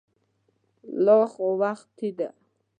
[0.03, 2.27] نه لا خو وختي دی.